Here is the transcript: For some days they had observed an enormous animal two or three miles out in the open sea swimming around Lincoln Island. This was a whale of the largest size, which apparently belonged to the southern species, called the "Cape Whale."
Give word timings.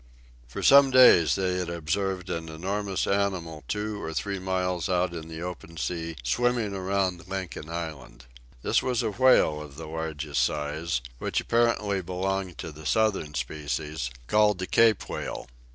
For 0.47 0.63
some 0.63 0.89
days 0.89 1.35
they 1.35 1.57
had 1.57 1.69
observed 1.69 2.31
an 2.31 2.49
enormous 2.49 3.05
animal 3.05 3.63
two 3.67 4.01
or 4.01 4.15
three 4.15 4.39
miles 4.39 4.89
out 4.89 5.13
in 5.13 5.27
the 5.27 5.43
open 5.43 5.77
sea 5.77 6.15
swimming 6.23 6.73
around 6.73 7.27
Lincoln 7.27 7.69
Island. 7.69 8.25
This 8.63 8.81
was 8.81 9.03
a 9.03 9.11
whale 9.11 9.61
of 9.61 9.75
the 9.75 9.85
largest 9.85 10.43
size, 10.43 11.01
which 11.19 11.39
apparently 11.39 12.01
belonged 12.01 12.57
to 12.57 12.71
the 12.71 12.87
southern 12.87 13.35
species, 13.35 14.09
called 14.25 14.57
the 14.57 14.65
"Cape 14.65 15.07
Whale." 15.07 15.45